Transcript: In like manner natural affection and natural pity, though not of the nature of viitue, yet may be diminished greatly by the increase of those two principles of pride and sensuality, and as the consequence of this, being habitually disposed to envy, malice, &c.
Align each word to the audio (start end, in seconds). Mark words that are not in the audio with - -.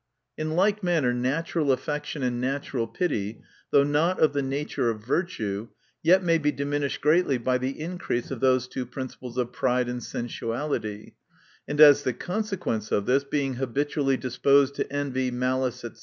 In 0.35 0.55
like 0.55 0.81
manner 0.81 1.13
natural 1.13 1.71
affection 1.71 2.23
and 2.23 2.41
natural 2.41 2.87
pity, 2.87 3.43
though 3.69 3.83
not 3.83 4.19
of 4.19 4.33
the 4.33 4.41
nature 4.41 4.89
of 4.89 5.03
viitue, 5.03 5.67
yet 6.01 6.23
may 6.23 6.39
be 6.39 6.51
diminished 6.51 7.01
greatly 7.01 7.37
by 7.37 7.59
the 7.59 7.79
increase 7.79 8.31
of 8.31 8.39
those 8.39 8.67
two 8.67 8.87
principles 8.87 9.37
of 9.37 9.53
pride 9.53 9.87
and 9.87 10.01
sensuality, 10.03 11.13
and 11.67 11.79
as 11.79 12.01
the 12.01 12.13
consequence 12.13 12.91
of 12.91 13.05
this, 13.05 13.23
being 13.23 13.57
habitually 13.57 14.17
disposed 14.17 14.73
to 14.73 14.91
envy, 14.91 15.29
malice, 15.29 15.81
&c. 15.81 15.89